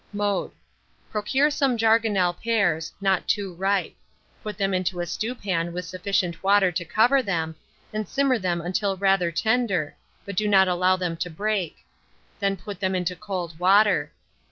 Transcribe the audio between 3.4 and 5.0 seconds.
ripe; put them into